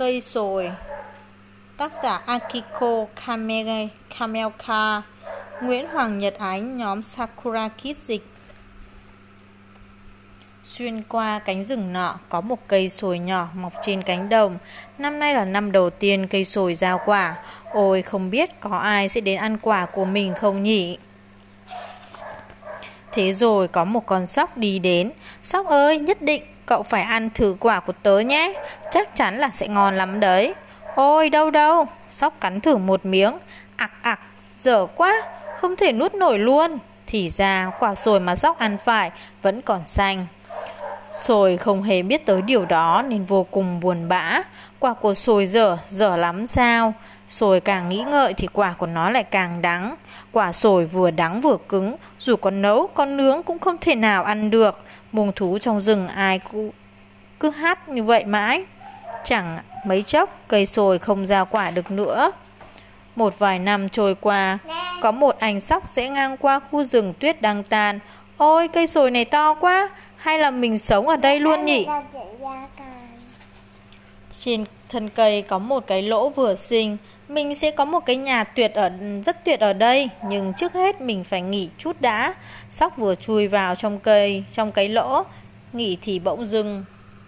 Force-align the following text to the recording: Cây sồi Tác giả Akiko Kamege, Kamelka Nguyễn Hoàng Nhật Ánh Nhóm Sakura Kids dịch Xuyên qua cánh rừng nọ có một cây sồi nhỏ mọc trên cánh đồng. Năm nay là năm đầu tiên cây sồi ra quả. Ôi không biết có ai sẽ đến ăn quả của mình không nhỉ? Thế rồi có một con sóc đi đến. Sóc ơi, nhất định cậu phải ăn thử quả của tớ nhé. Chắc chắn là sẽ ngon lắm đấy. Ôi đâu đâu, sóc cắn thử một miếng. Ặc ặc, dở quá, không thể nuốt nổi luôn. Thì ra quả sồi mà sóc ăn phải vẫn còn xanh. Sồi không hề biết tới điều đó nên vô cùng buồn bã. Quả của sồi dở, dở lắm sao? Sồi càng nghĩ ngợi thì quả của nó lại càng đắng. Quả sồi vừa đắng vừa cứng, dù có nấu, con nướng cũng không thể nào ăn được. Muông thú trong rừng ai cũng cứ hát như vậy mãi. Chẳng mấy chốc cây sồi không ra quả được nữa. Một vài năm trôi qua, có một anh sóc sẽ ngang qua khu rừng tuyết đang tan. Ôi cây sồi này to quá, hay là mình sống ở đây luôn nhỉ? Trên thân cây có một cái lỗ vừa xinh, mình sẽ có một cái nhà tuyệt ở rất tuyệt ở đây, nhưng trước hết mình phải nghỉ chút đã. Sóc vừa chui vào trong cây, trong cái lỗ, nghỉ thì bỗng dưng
Cây 0.00 0.20
sồi 0.20 0.70
Tác 1.76 1.92
giả 2.02 2.16
Akiko 2.26 3.06
Kamege, 3.26 3.88
Kamelka 4.18 5.02
Nguyễn 5.62 5.88
Hoàng 5.88 6.18
Nhật 6.18 6.34
Ánh 6.38 6.78
Nhóm 6.78 7.02
Sakura 7.02 7.68
Kids 7.68 8.06
dịch 8.06 8.26
Xuyên 10.64 11.02
qua 11.02 11.38
cánh 11.38 11.64
rừng 11.64 11.92
nọ 11.92 12.18
có 12.28 12.40
một 12.40 12.68
cây 12.68 12.88
sồi 12.88 13.18
nhỏ 13.18 13.48
mọc 13.54 13.72
trên 13.86 14.02
cánh 14.02 14.28
đồng. 14.28 14.58
Năm 14.98 15.18
nay 15.18 15.34
là 15.34 15.44
năm 15.44 15.72
đầu 15.72 15.90
tiên 15.90 16.26
cây 16.26 16.44
sồi 16.44 16.74
ra 16.74 16.96
quả. 17.06 17.36
Ôi 17.72 18.02
không 18.02 18.30
biết 18.30 18.60
có 18.60 18.78
ai 18.78 19.08
sẽ 19.08 19.20
đến 19.20 19.38
ăn 19.38 19.58
quả 19.62 19.86
của 19.86 20.04
mình 20.04 20.34
không 20.34 20.62
nhỉ? 20.62 20.98
Thế 23.12 23.32
rồi 23.32 23.68
có 23.68 23.84
một 23.84 24.06
con 24.06 24.26
sóc 24.26 24.56
đi 24.56 24.78
đến. 24.78 25.10
Sóc 25.42 25.66
ơi, 25.66 25.98
nhất 25.98 26.22
định 26.22 26.42
cậu 26.66 26.82
phải 26.82 27.02
ăn 27.02 27.30
thử 27.34 27.56
quả 27.60 27.80
của 27.80 27.92
tớ 28.02 28.18
nhé. 28.18 28.52
Chắc 28.90 29.16
chắn 29.16 29.38
là 29.38 29.50
sẽ 29.52 29.68
ngon 29.68 29.96
lắm 29.96 30.20
đấy. 30.20 30.54
Ôi 30.94 31.30
đâu 31.30 31.50
đâu, 31.50 31.86
sóc 32.10 32.40
cắn 32.40 32.60
thử 32.60 32.76
một 32.76 33.06
miếng. 33.06 33.32
Ặc 33.76 33.90
ặc, 34.02 34.20
dở 34.56 34.86
quá, 34.86 35.22
không 35.56 35.76
thể 35.76 35.92
nuốt 35.92 36.14
nổi 36.14 36.38
luôn. 36.38 36.78
Thì 37.06 37.28
ra 37.28 37.70
quả 37.78 37.94
sồi 37.94 38.20
mà 38.20 38.36
sóc 38.36 38.58
ăn 38.58 38.76
phải 38.84 39.10
vẫn 39.42 39.62
còn 39.62 39.82
xanh. 39.86 40.26
Sồi 41.12 41.56
không 41.56 41.82
hề 41.82 42.02
biết 42.02 42.26
tới 42.26 42.42
điều 42.42 42.64
đó 42.64 43.04
nên 43.08 43.24
vô 43.24 43.46
cùng 43.50 43.80
buồn 43.80 44.08
bã. 44.08 44.40
Quả 44.78 44.94
của 44.94 45.14
sồi 45.14 45.46
dở, 45.46 45.76
dở 45.86 46.16
lắm 46.16 46.46
sao? 46.46 46.94
Sồi 47.28 47.60
càng 47.60 47.88
nghĩ 47.88 48.04
ngợi 48.08 48.34
thì 48.34 48.48
quả 48.52 48.74
của 48.78 48.86
nó 48.86 49.10
lại 49.10 49.24
càng 49.24 49.62
đắng. 49.62 49.94
Quả 50.32 50.52
sồi 50.52 50.86
vừa 50.86 51.10
đắng 51.10 51.40
vừa 51.40 51.56
cứng, 51.68 51.96
dù 52.18 52.36
có 52.36 52.50
nấu, 52.50 52.86
con 52.86 53.16
nướng 53.16 53.42
cũng 53.42 53.58
không 53.58 53.76
thể 53.80 53.94
nào 53.94 54.24
ăn 54.24 54.50
được. 54.50 54.78
Muông 55.12 55.32
thú 55.36 55.58
trong 55.58 55.80
rừng 55.80 56.08
ai 56.08 56.38
cũng 56.38 56.70
cứ 57.40 57.50
hát 57.50 57.88
như 57.88 58.04
vậy 58.04 58.24
mãi. 58.24 58.64
Chẳng 59.24 59.58
mấy 59.86 60.02
chốc 60.02 60.38
cây 60.48 60.66
sồi 60.66 60.98
không 60.98 61.26
ra 61.26 61.44
quả 61.44 61.70
được 61.70 61.90
nữa. 61.90 62.30
Một 63.16 63.38
vài 63.38 63.58
năm 63.58 63.88
trôi 63.88 64.14
qua, 64.14 64.58
có 65.02 65.10
một 65.10 65.38
anh 65.38 65.60
sóc 65.60 65.84
sẽ 65.92 66.08
ngang 66.08 66.36
qua 66.36 66.60
khu 66.70 66.84
rừng 66.84 67.14
tuyết 67.18 67.42
đang 67.42 67.62
tan. 67.62 67.98
Ôi 68.40 68.68
cây 68.68 68.86
sồi 68.86 69.10
này 69.10 69.24
to 69.24 69.54
quá, 69.54 69.90
hay 70.16 70.38
là 70.38 70.50
mình 70.50 70.78
sống 70.78 71.08
ở 71.08 71.16
đây 71.16 71.40
luôn 71.40 71.64
nhỉ? 71.64 71.86
Trên 74.38 74.64
thân 74.88 75.08
cây 75.08 75.42
có 75.42 75.58
một 75.58 75.86
cái 75.86 76.02
lỗ 76.02 76.28
vừa 76.28 76.54
xinh, 76.54 76.96
mình 77.28 77.54
sẽ 77.54 77.70
có 77.70 77.84
một 77.84 78.00
cái 78.00 78.16
nhà 78.16 78.44
tuyệt 78.44 78.74
ở 78.74 78.90
rất 79.24 79.44
tuyệt 79.44 79.60
ở 79.60 79.72
đây, 79.72 80.08
nhưng 80.28 80.52
trước 80.56 80.72
hết 80.72 81.00
mình 81.00 81.24
phải 81.24 81.42
nghỉ 81.42 81.68
chút 81.78 82.00
đã. 82.00 82.34
Sóc 82.70 82.96
vừa 82.96 83.14
chui 83.14 83.48
vào 83.48 83.74
trong 83.74 83.98
cây, 83.98 84.44
trong 84.52 84.72
cái 84.72 84.88
lỗ, 84.88 85.22
nghỉ 85.72 85.98
thì 86.02 86.18
bỗng 86.18 86.46
dưng 86.46 86.84